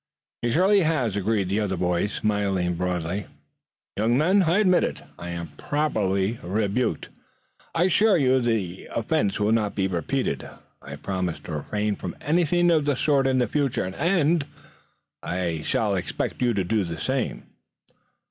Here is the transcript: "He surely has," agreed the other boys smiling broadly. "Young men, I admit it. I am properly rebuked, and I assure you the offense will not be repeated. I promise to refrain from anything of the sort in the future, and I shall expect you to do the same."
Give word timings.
"He 0.41 0.51
surely 0.51 0.79
has," 0.79 1.15
agreed 1.15 1.47
the 1.47 1.59
other 1.59 1.77
boys 1.77 2.11
smiling 2.13 2.73
broadly. 2.73 3.27
"Young 3.95 4.17
men, 4.17 4.41
I 4.41 4.57
admit 4.57 4.83
it. 4.83 5.03
I 5.19 5.29
am 5.29 5.49
properly 5.57 6.39
rebuked, 6.41 7.05
and 7.09 7.15
I 7.75 7.83
assure 7.83 8.17
you 8.17 8.39
the 8.41 8.87
offense 8.95 9.39
will 9.39 9.51
not 9.51 9.75
be 9.75 9.85
repeated. 9.87 10.49
I 10.81 10.95
promise 10.95 11.39
to 11.41 11.51
refrain 11.51 11.95
from 11.97 12.15
anything 12.21 12.71
of 12.71 12.85
the 12.85 12.95
sort 12.95 13.27
in 13.27 13.37
the 13.37 13.47
future, 13.47 13.83
and 13.85 14.43
I 15.21 15.61
shall 15.63 15.95
expect 15.95 16.41
you 16.41 16.55
to 16.55 16.63
do 16.63 16.83
the 16.83 16.97
same." 16.99 17.43